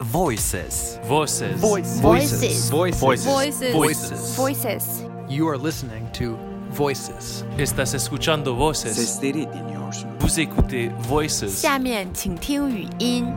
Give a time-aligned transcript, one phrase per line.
[0.00, 1.00] Voices.
[1.04, 1.58] Voices.
[1.58, 2.00] Voices.
[2.00, 2.70] Voices.
[2.70, 3.24] Voices.
[3.24, 3.72] Voices.
[3.72, 4.36] Voices.
[4.36, 5.04] Voices.
[5.26, 6.36] You are listening to
[6.68, 7.44] Voices.
[7.56, 9.18] Estás escuchando Voices.
[10.18, 11.50] Vous écoutez Voices.
[11.50, 13.34] 下面请听语音。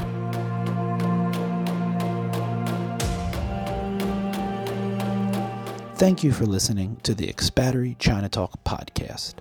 [5.96, 9.36] Thank you for listening to the Expatery China Talk podcast.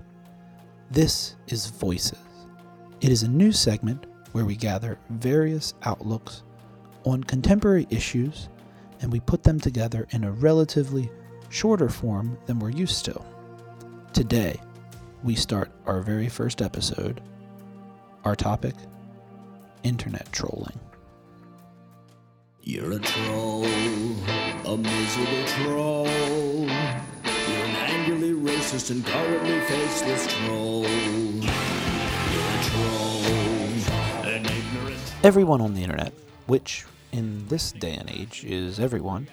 [0.92, 2.18] This is Voices.
[3.00, 6.42] It is a new segment where we gather various outlooks
[7.04, 8.48] on contemporary issues
[9.00, 11.10] and we put them together in a relatively
[11.50, 13.20] shorter form than we're used to.
[14.12, 14.60] Today,
[15.22, 17.20] we start our very first episode.
[18.24, 18.74] Our topic
[19.84, 20.78] Internet trolling.
[22.62, 26.06] You're a troll, a miserable troll.
[26.06, 30.82] You're an angrily racist and currently faceless troll.
[30.82, 31.50] You're
[32.50, 33.22] a troll,
[34.24, 34.98] an ignorant.
[35.22, 36.12] Everyone on the internet,
[36.48, 39.28] which in this day and age is everyone,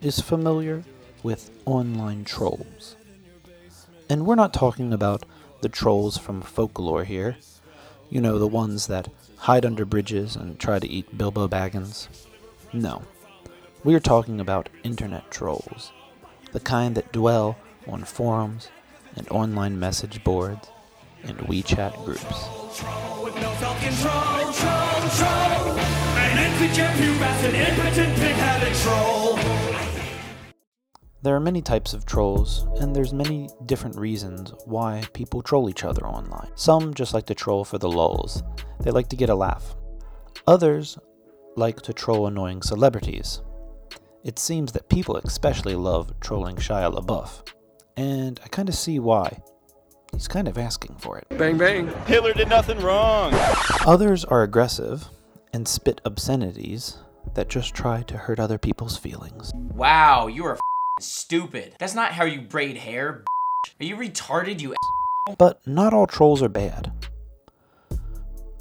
[0.00, 0.82] is familiar
[1.22, 2.96] with online trolls.
[4.08, 5.24] And we're not talking about
[5.60, 7.36] the trolls from folklore here.
[8.10, 12.08] You know, the ones that hide under bridges and try to eat Bilbo Baggins.
[12.72, 13.02] No.
[13.84, 15.92] We are talking about internet trolls.
[16.52, 17.56] The kind that dwell
[17.88, 18.68] on forums
[19.16, 20.68] and online message boards
[21.24, 22.48] and WeChat groups.
[31.22, 35.84] There are many types of trolls, and there's many different reasons why people troll each
[35.84, 36.50] other online.
[36.56, 38.42] Some just like to troll for the lulz.
[38.80, 39.76] They like to get a laugh.
[40.46, 40.98] Others
[41.56, 43.40] like to troll annoying celebrities.
[44.24, 47.48] It seems that people especially love trolling Shia LaBeouf,
[47.96, 49.40] and I kind of see why.
[50.12, 51.26] He's kind of asking for it.
[51.38, 51.86] Bang, bang.
[52.06, 53.32] Hitler did nothing wrong.
[53.86, 55.08] Others are aggressive
[55.52, 56.98] and spit obscenities
[57.34, 59.52] that just try to hurt other people's feelings.
[59.54, 60.58] Wow, you are
[61.00, 61.74] stupid.
[61.78, 63.24] That's not how you braid hair.
[63.80, 64.74] Are you retarded, you
[65.38, 66.92] But not all trolls are bad.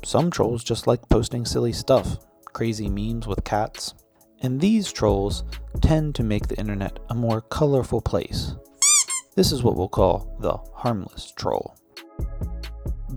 [0.04, 2.18] Some trolls just like posting silly stuff,
[2.54, 3.94] crazy memes with cats.
[4.42, 5.44] And these trolls
[5.82, 8.56] tend to make the internet a more colorful place.
[9.36, 11.76] This is what we'll call the harmless troll.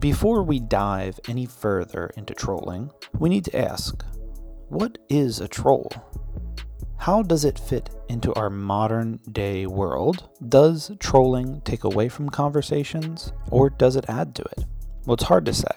[0.05, 4.05] Before we dive any further into trolling, we need to ask
[4.69, 5.91] what is a troll?
[6.99, 10.29] How does it fit into our modern day world?
[10.47, 14.67] Does trolling take away from conversations or does it add to it?
[15.07, 15.75] Well, it's hard to say.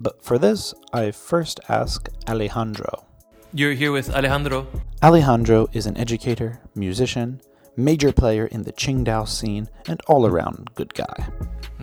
[0.00, 3.04] But for this, I first ask Alejandro.
[3.52, 4.66] You're here with Alejandro.
[5.02, 7.42] Alejandro is an educator, musician,
[7.76, 11.28] major player in the Qingdao scene, and all around good guy.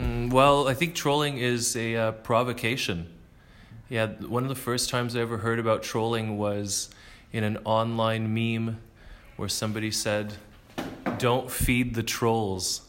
[0.04, 3.08] Mm, well, I think trolling is a uh, provocation.
[3.90, 6.90] Yeah, one of the first times I ever heard about trolling was
[7.32, 8.80] in an online meme
[9.38, 10.34] where somebody said,
[11.20, 12.82] "Don't feed the trolls."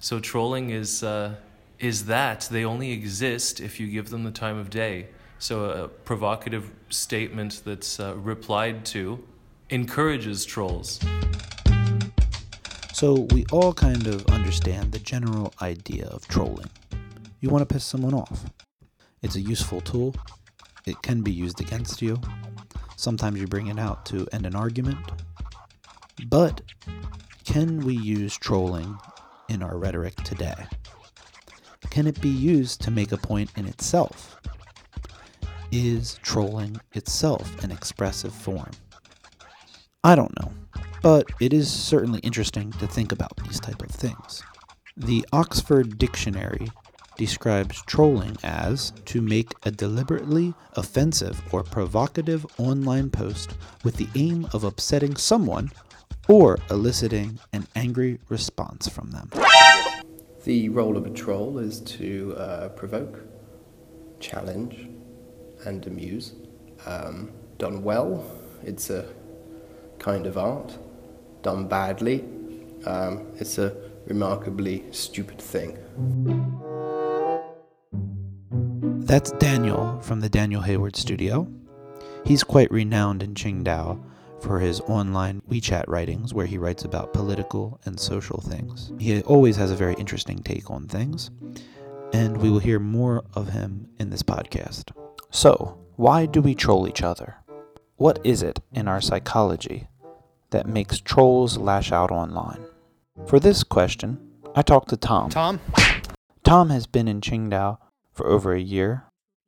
[0.00, 1.36] so trolling is uh,
[1.78, 5.06] is that they only exist if you give them the time of day.
[5.38, 9.22] So a provocative statement that's uh, replied to
[9.70, 10.98] encourages trolls.
[12.98, 16.68] So we all kind of understand the general idea of trolling.
[17.38, 18.46] You want to piss someone off.
[19.22, 20.16] It's a useful tool.
[20.84, 22.20] It can be used against you.
[22.96, 24.98] Sometimes you bring it out to end an argument.
[26.26, 26.60] But
[27.44, 28.98] can we use trolling
[29.48, 30.66] in our rhetoric today?
[31.90, 34.40] Can it be used to make a point in itself?
[35.70, 38.72] Is trolling itself an expressive form?
[40.02, 40.52] I don't know,
[41.02, 44.42] but it is certainly interesting to think about these type of things.
[44.96, 46.68] The Oxford Dictionary
[47.16, 53.54] describes trolling as to make a deliberately offensive or provocative online post
[53.84, 55.70] with the aim of upsetting someone
[56.28, 59.30] or eliciting an angry response from them.
[60.44, 63.20] The role of a troll is to uh, provoke,
[64.20, 64.88] challenge,
[65.64, 66.34] and amuse.
[66.86, 68.24] Um, done well,
[68.62, 69.06] it's a
[69.98, 70.78] kind of art.
[71.42, 72.24] Done badly,
[72.84, 73.76] um, it's a
[74.06, 75.78] remarkably stupid thing.
[79.06, 81.48] That's Daniel from the Daniel Hayward Studio.
[82.24, 84.02] He's quite renowned in Qingdao
[84.40, 88.92] for his online WeChat writings, where he writes about political and social things.
[88.98, 91.30] He always has a very interesting take on things,
[92.12, 94.92] and we will hear more of him in this podcast.
[95.30, 97.36] So, why do we troll each other?
[97.96, 99.88] What is it in our psychology
[100.50, 102.64] that makes trolls lash out online?
[103.26, 104.18] For this question,
[104.54, 105.30] I talked to Tom.
[105.30, 105.60] Tom?
[106.44, 107.78] Tom has been in Qingdao
[108.12, 109.04] for over a year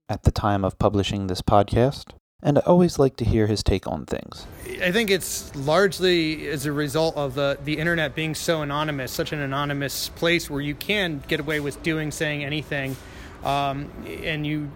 [0.09, 2.13] at the time of publishing this podcast.
[2.43, 4.47] and I always like to hear his take on things.
[4.83, 9.33] I think it's largely as a result of the, the internet being so anonymous, such
[9.33, 12.97] an anonymous place where you can get away with doing, saying anything.
[13.45, 13.91] Um,
[14.23, 14.71] and you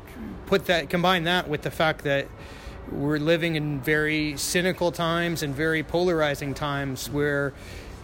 [0.46, 2.28] put that, combine that with the fact that
[2.90, 7.52] we're living in very cynical times and very polarizing times where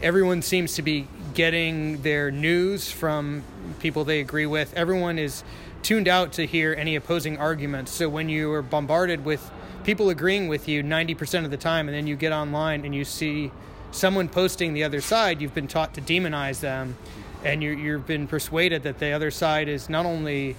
[0.03, 3.43] everyone seems to be getting their news from
[3.81, 4.73] people they agree with.
[4.75, 5.45] Everyone is
[5.83, 7.91] tuned out to hear any opposing arguments.
[7.93, 9.51] So when you are bombarded with
[9.85, 13.05] people agreeing with you 90% of the time, and then you get online and you
[13.05, 13.51] see
[13.91, 16.97] someone posting the other side, you've been taught to demonize them,
[17.45, 20.57] and you you've been persuaded that the other side is not only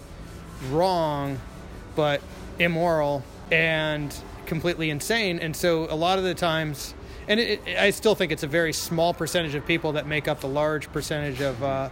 [0.70, 1.40] wrong,
[1.96, 2.22] but
[2.60, 4.16] immoral and
[4.46, 5.40] completely insane.
[5.40, 6.94] And so a lot of the times,
[7.28, 10.28] and it, it, I still think it's a very small percentage of people that make
[10.28, 11.90] up the large percentage of uh,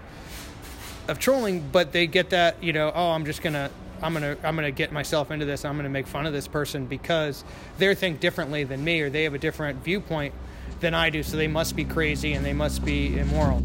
[1.08, 3.70] of trolling, but they get that you know, oh, I'm just gonna.
[4.02, 5.66] I'm gonna I'm gonna get myself into this.
[5.66, 7.44] I'm gonna make fun of this person because
[7.80, 10.34] they think differently than me, or they have a different viewpoint
[10.80, 11.22] than I do.
[11.22, 13.62] So they must be crazy and they must be immoral.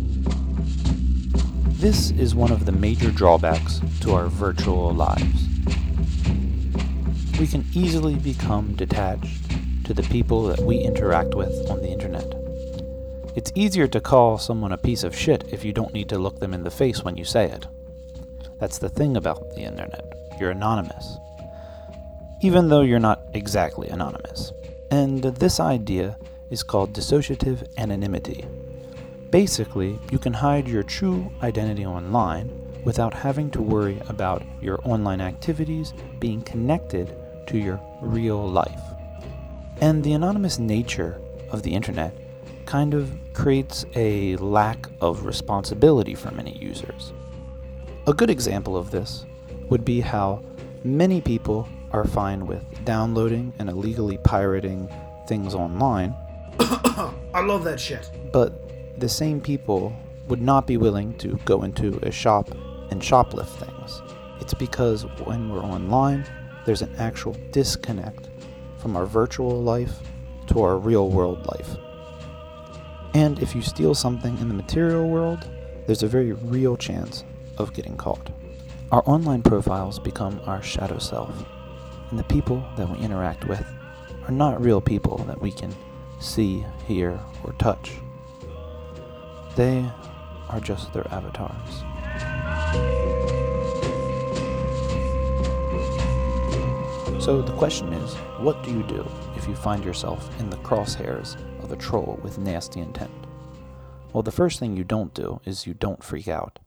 [1.84, 5.46] This is one of the major drawbacks to our virtual lives.
[7.38, 12.32] We can easily become detached to the people that we interact with on the internet.
[13.34, 16.38] It's easier to call someone a piece of shit if you don't need to look
[16.38, 17.66] them in the face when you say it.
[18.60, 20.04] That's the thing about the internet.
[20.38, 21.18] You're anonymous.
[22.40, 24.52] Even though you're not exactly anonymous.
[24.92, 26.16] And this idea
[26.50, 28.46] is called dissociative anonymity.
[29.30, 32.48] Basically, you can hide your true identity online
[32.84, 37.12] without having to worry about your online activities being connected
[37.46, 38.80] to your real life.
[39.80, 41.20] And the anonymous nature
[41.50, 42.16] of the internet
[42.66, 47.12] kind of creates a lack of responsibility for many users.
[48.06, 49.24] A good example of this
[49.68, 50.42] would be how
[50.84, 54.88] many people are fine with downloading and illegally pirating
[55.26, 56.14] things online.
[56.58, 58.10] I love that shit.
[58.32, 59.94] But the same people
[60.28, 62.50] would not be willing to go into a shop
[62.90, 64.02] and shoplift things.
[64.40, 66.26] It's because when we're online,
[66.64, 68.28] there's an actual disconnect
[68.78, 70.00] from our virtual life
[70.48, 71.76] to our real world life.
[73.14, 75.48] And if you steal something in the material world,
[75.86, 77.24] there's a very real chance
[77.58, 78.30] of getting caught.
[78.90, 81.34] Our online profiles become our shadow self,
[82.10, 83.64] and the people that we interact with
[84.26, 85.74] are not real people that we can
[86.20, 87.92] see, hear, or touch.
[89.56, 89.84] They
[90.48, 93.03] are just their avatars.
[97.24, 101.38] So the question is, what do you do if you find yourself in the crosshairs
[101.62, 103.10] of a troll with nasty intent?
[104.12, 106.58] Well, the first thing you don't do is you don't freak out.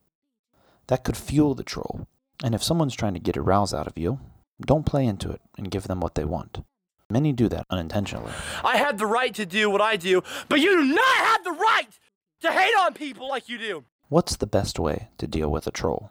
[0.87, 2.07] That could fuel the troll,
[2.43, 4.19] and if someone's trying to get a rouse out of you,
[4.59, 6.63] don't play into it and give them what they want.
[7.07, 8.31] Many do that unintentionally.
[8.63, 11.51] I have the right to do what I do, but you do not have the
[11.51, 11.99] right
[12.41, 13.83] to hate on people like you do.
[14.09, 16.09] What's the best way to deal with a troll?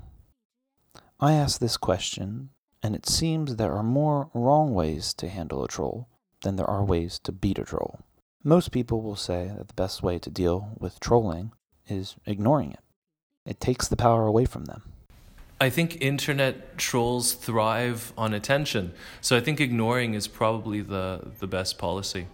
[1.18, 2.50] I ask this question
[2.86, 6.08] and it seems there are more wrong ways to handle a troll
[6.42, 7.98] than there are ways to beat a troll.
[8.44, 11.50] Most people will say that the best way to deal with trolling
[11.88, 12.78] is ignoring it.
[13.44, 14.82] It takes the power away from them.
[15.60, 21.48] I think internet trolls thrive on attention, so I think ignoring is probably the, the
[21.48, 22.28] best policy.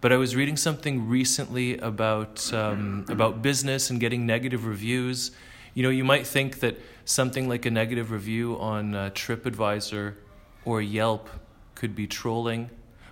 [0.00, 5.30] But I was reading something recently about um, about business and getting negative reviews,
[5.74, 10.14] you know, you might think that something like a negative review on uh, TripAdvisor
[10.64, 11.28] or Yelp
[11.74, 12.70] could be trolling,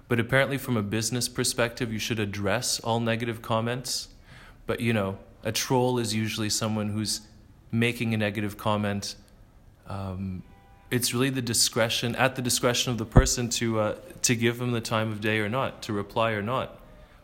[0.08, 4.08] but apparently, from a business perspective, you should address all negative comments.
[4.66, 7.20] But you know, a troll is usually someone who's
[7.70, 9.14] making a negative comment.
[9.86, 10.42] Um,
[10.90, 14.72] it's really the discretion, at the discretion of the person, to uh, to give them
[14.72, 16.80] the time of day or not, to reply or not.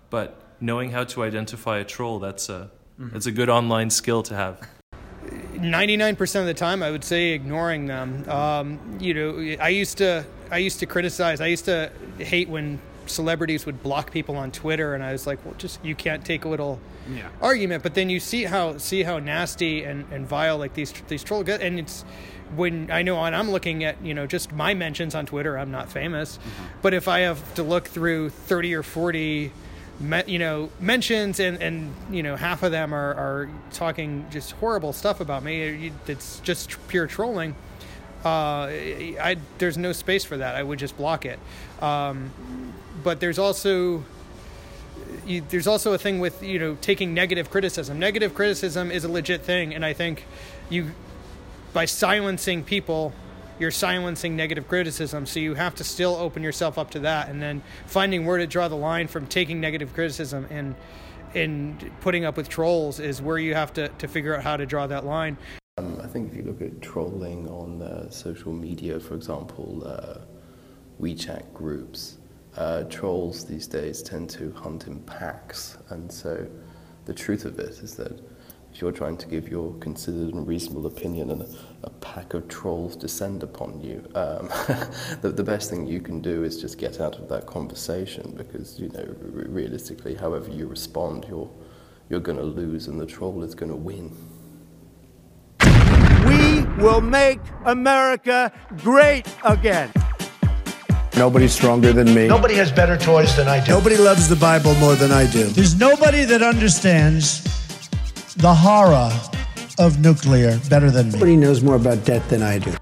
[0.08, 2.70] But knowing how to identify a troll, that's a
[3.00, 3.10] mm-hmm.
[3.12, 4.60] that's a good online skill to have.
[5.58, 10.24] 99% of the time i would say ignoring them um, you know i used to
[10.50, 14.94] i used to criticize i used to hate when celebrities would block people on twitter
[14.94, 17.28] and i was like well just you can't take a little yeah.
[17.40, 21.22] argument but then you see how see how nasty and, and vile like these these
[21.22, 22.04] trolls get and it's
[22.54, 25.70] when i know and i'm looking at you know just my mentions on twitter i'm
[25.70, 26.64] not famous mm-hmm.
[26.82, 29.52] but if i have to look through 30 or 40
[30.00, 34.52] me, you know mentions and and you know half of them are are talking just
[34.52, 35.92] horrible stuff about me.
[36.06, 37.54] It's just pure trolling.
[38.24, 40.54] Uh, I there's no space for that.
[40.54, 41.38] I would just block it.
[41.80, 42.30] Um,
[43.02, 44.04] but there's also
[45.26, 47.98] you, there's also a thing with you know taking negative criticism.
[47.98, 50.24] Negative criticism is a legit thing and I think
[50.68, 50.92] you
[51.72, 53.12] by silencing people
[53.58, 55.26] you're silencing negative criticism.
[55.26, 58.46] So you have to still open yourself up to that, and then finding where to
[58.46, 60.74] draw the line from taking negative criticism and
[61.34, 64.64] and putting up with trolls is where you have to, to figure out how to
[64.64, 65.36] draw that line.
[65.76, 70.20] Um, I think if you look at trolling on uh, social media, for example, uh,
[71.00, 72.16] WeChat groups,
[72.56, 76.46] uh, trolls these days tend to hunt in packs, and so
[77.04, 78.18] the truth of it is that
[78.76, 81.48] if you're trying to give your considered and reasonable opinion and a,
[81.84, 84.48] a pack of trolls descend upon you, um,
[85.22, 88.78] the, the, best thing you can do is just get out of that conversation because,
[88.78, 91.48] you know, realistically, however you respond, you're,
[92.10, 94.14] you're going to lose and the troll is going to win.
[96.26, 98.52] We will make America
[98.82, 99.90] great again.
[101.16, 102.28] Nobody's stronger than me.
[102.28, 103.72] Nobody has better toys than I do.
[103.72, 105.44] Nobody loves the Bible more than I do.
[105.44, 107.55] There's nobody that understands
[108.36, 109.10] the horror
[109.78, 111.12] of nuclear better than me.
[111.12, 112.74] Nobody knows more about death than I do.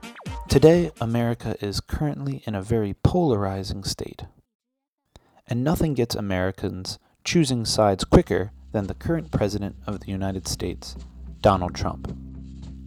[0.49, 4.25] Today, America is currently in a very polarizing state.
[5.47, 10.97] And nothing gets Americans choosing sides quicker than the current President of the United States,
[11.41, 12.13] Donald Trump.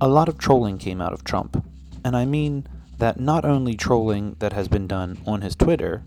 [0.02, 1.66] A lot of trolling came out of Trump,
[2.04, 6.04] and I mean that not only trolling that has been done on his Twitter,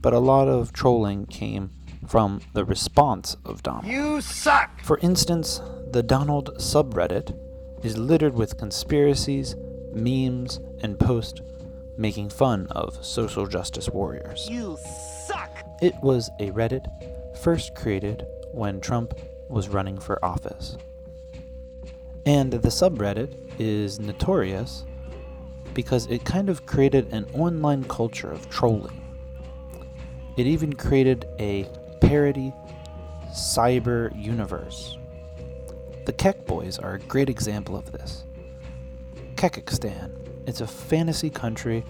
[0.00, 1.70] but a lot of trolling came
[2.06, 3.86] from the response of Donald.
[3.86, 4.80] You suck!
[4.82, 7.36] For instance, the Donald subreddit
[7.82, 9.56] is littered with conspiracies,
[9.92, 11.40] memes, and posts
[11.96, 14.48] making fun of social justice warriors.
[14.50, 14.76] You
[15.26, 15.64] suck!
[15.80, 16.86] It was a Reddit
[17.38, 19.14] first created when Trump
[19.48, 20.76] was running for office.
[22.26, 24.84] And the subreddit is notorious
[25.74, 29.00] because it kind of created an online culture of trolling.
[30.36, 31.68] It even created a
[32.08, 32.52] parody
[33.30, 34.98] cyber universe.
[36.04, 38.24] The Kek Boys are a great example of this.
[39.36, 40.10] Kekistan
[40.46, 41.82] is a fantasy country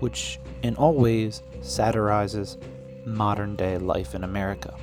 [0.00, 2.58] which, in all ways, satirizes
[3.04, 4.74] modern day life in America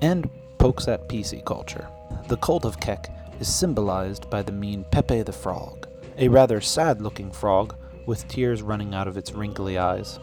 [0.00, 1.88] and pokes at PC culture.
[2.28, 3.08] The cult of Kek
[3.40, 7.74] is symbolized by the meme Pepe the Frog, a rather sad looking frog
[8.06, 10.20] with tears running out of its wrinkly eyes.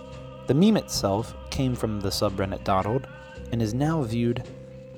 [0.48, 3.06] The meme itself came from the subreddit Donald
[3.52, 4.44] and is now viewed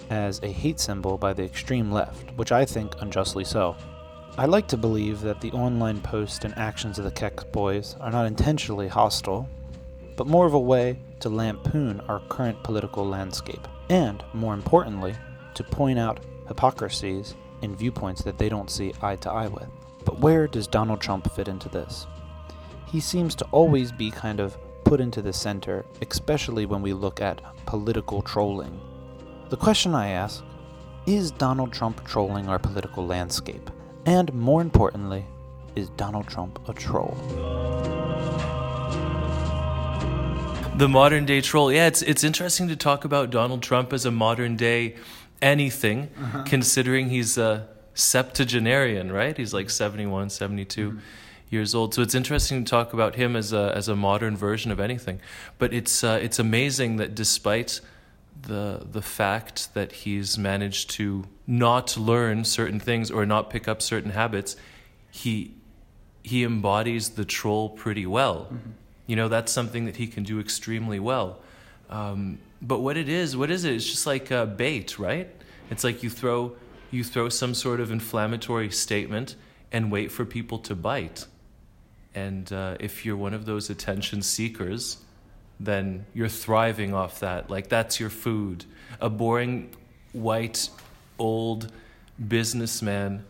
[0.09, 3.75] as a hate symbol by the extreme left, which I think unjustly so.
[4.37, 8.11] I like to believe that the online posts and actions of the Kek boys are
[8.11, 9.49] not intentionally hostile,
[10.15, 15.15] but more of a way to lampoon our current political landscape, and, more importantly,
[15.55, 19.67] to point out hypocrisies and viewpoints that they don't see eye to eye with.
[20.05, 22.07] But where does Donald Trump fit into this?
[22.87, 24.57] He seems to always be kind of
[24.89, 28.81] put into the center, especially when we look at political trolling.
[29.49, 30.43] The question I ask
[31.05, 33.69] is Donald Trump trolling our political landscape?
[34.07, 35.25] And more importantly,
[35.75, 37.15] is Donald Trump a troll?
[40.75, 41.71] The modern day troll.
[41.71, 44.95] Yeah, it's it's interesting to talk about Donald Trump as a modern day
[45.39, 46.43] anything, uh-huh.
[46.47, 49.37] considering he's a septuagenarian, right?
[49.37, 50.89] He's like 71, 72.
[50.89, 50.99] Mm-hmm
[51.49, 51.93] years old.
[51.93, 55.19] So it's interesting to talk about him as a as a modern version of anything.
[55.57, 57.81] But it's uh, it's amazing that despite
[58.41, 63.81] the the fact that he's managed to not learn certain things or not pick up
[63.81, 64.55] certain habits,
[65.11, 65.53] he
[66.23, 68.45] he embodies the troll pretty well.
[68.45, 68.71] Mm-hmm.
[69.07, 71.39] You know, that's something that he can do extremely well.
[71.89, 73.73] Um, but what it is, what is it?
[73.73, 75.29] It's just like a bait, right?
[75.71, 76.55] It's like you throw
[76.91, 79.35] you throw some sort of inflammatory statement
[79.71, 81.25] and wait for people to bite.
[82.19, 84.97] And uh, if you're one of those attention seekers,
[85.59, 87.49] then you're thriving off that.
[87.49, 88.65] Like that's your food.
[88.99, 89.69] A boring,
[90.11, 90.69] white,
[91.17, 91.71] old
[92.27, 93.23] businessman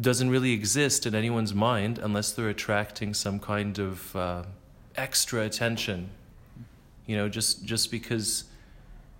[0.00, 4.42] doesn't really exist in anyone's mind unless they're attracting some kind of uh,
[4.94, 6.10] extra attention.
[7.06, 8.44] You know, just just because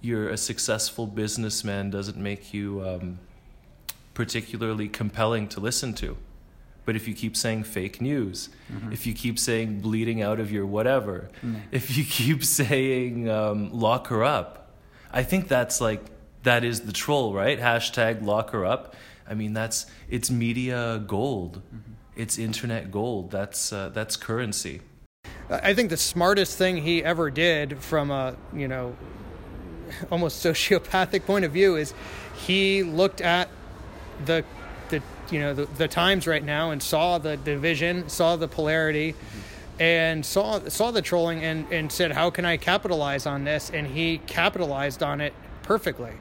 [0.01, 3.19] you're a successful businessman doesn't make you um,
[4.15, 6.17] particularly compelling to listen to.
[6.91, 8.93] But if you keep saying fake news, mm-hmm.
[8.93, 11.61] if you keep saying bleeding out of your whatever, mm-hmm.
[11.71, 14.73] if you keep saying um, lock her up,
[15.13, 16.03] I think that's like,
[16.43, 17.61] that is the troll, right?
[17.61, 18.97] Hashtag lock her up.
[19.25, 21.59] I mean, that's, it's media gold.
[21.59, 21.93] Mm-hmm.
[22.17, 23.31] It's internet gold.
[23.31, 24.81] That's, uh, that's currency.
[25.49, 28.97] I think the smartest thing he ever did from a, you know,
[30.11, 31.95] almost sociopathic point of view is
[32.35, 33.49] he looked at
[34.25, 34.45] the
[34.91, 39.13] the you know the, the times right now and saw the division, saw the polarity,
[39.13, 39.83] mm-hmm.
[39.83, 43.71] and saw saw the trolling and and said, how can I capitalize on this?
[43.71, 45.33] And he capitalized on it
[45.63, 46.13] perfectly.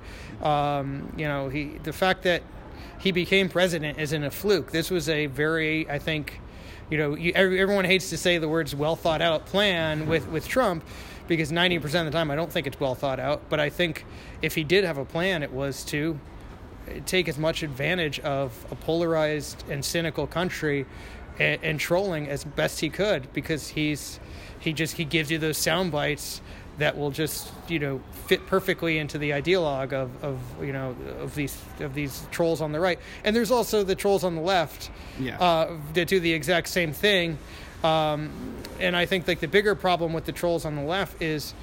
[0.42, 2.44] Um, you know, he the fact that
[3.00, 4.72] he became president isn't a fluke.
[4.72, 6.40] This was a very, I think,
[6.90, 10.48] you know, you, everyone hates to say the words "well thought out plan" with with
[10.48, 10.84] Trump,
[11.28, 13.42] because 90% of the time I don't think it's well thought out.
[13.50, 14.06] But I think
[14.42, 16.20] if he did have a plan, it was to
[17.06, 20.86] take as much advantage of a polarized and cynical country
[21.40, 24.20] and, and trolling as best he could, because he's
[24.60, 26.42] he just he gives you those sound bites
[26.80, 31.36] that will just you know fit perfectly into the ideologue of, of you know of
[31.36, 34.90] these of these trolls on the right and there's also the trolls on the left
[35.20, 35.38] Yeah.
[35.40, 37.38] uh, that do the exact same thing
[37.84, 38.30] um,
[38.80, 41.54] and I think like the bigger problem with the trolls on the left is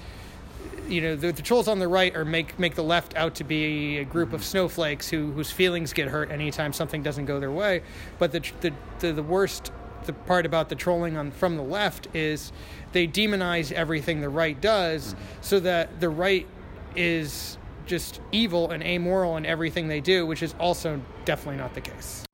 [0.89, 3.45] you know the, the trolls on the right are make make the left out to
[3.45, 7.51] be a group of snowflakes who whose feelings get hurt anytime something doesn't go their
[7.51, 7.83] way.
[8.19, 9.73] But the the the, the worst
[10.05, 12.53] the part about the trolling on from the left is
[12.93, 16.47] they demonize everything the right does so that the right
[16.95, 21.81] is just evil and amoral in everything they do which is also definitely not the
[21.81, 22.25] case.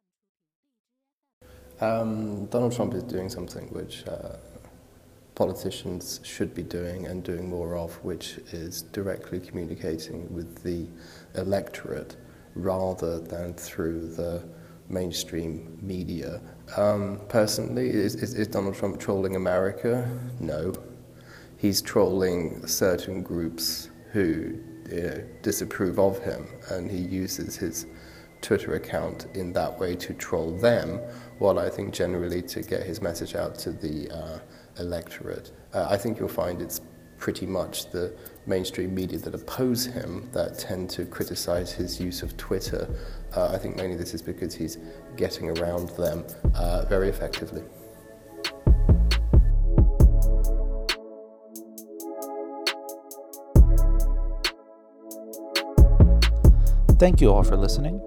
[1.80, 4.37] Um, Donald Trump is doing something which uh,
[5.34, 10.86] politicians should be doing and doing more of, which is directly communicating with the
[11.40, 12.16] electorate
[12.54, 14.42] rather than through the
[14.88, 16.40] mainstream media.
[16.76, 20.06] Um, personally, is, is, is Donald Trump trolling America?
[20.38, 20.74] No.
[21.56, 24.58] He's trolling certain groups who
[24.90, 27.86] you know, disapprove of him, and he uses his
[28.42, 30.98] Twitter account in that way to troll them,
[31.38, 34.38] while I think generally to get his message out to the uh,
[34.79, 35.52] electorate.
[35.75, 36.81] Uh, I think you'll find it's
[37.19, 38.12] pretty much the
[38.47, 42.88] mainstream media that oppose him that tend to criticize his use of Twitter.
[43.37, 44.79] Uh, I think mainly this is because he's
[45.17, 46.25] getting around them
[46.57, 47.62] uh, very effectively.
[56.99, 58.00] Thank you all for listening.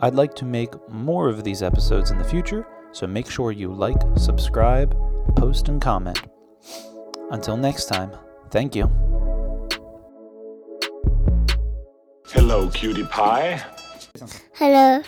[0.00, 3.72] I'd like to make more of these episodes in the future, so make sure you
[3.72, 4.96] like, subscribe,
[5.34, 6.22] post, and comment.
[7.30, 8.12] Until next time,
[8.50, 8.90] thank you.
[12.28, 13.64] Hello, cutie pie.
[14.54, 15.02] Hello.